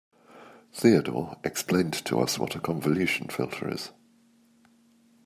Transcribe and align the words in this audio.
Theodore 0.73 1.37
explained 1.43 1.93
to 2.05 2.17
us 2.21 2.39
what 2.39 2.55
a 2.55 2.59
convolution 2.59 3.27
filter 3.27 3.69
is. 3.69 3.91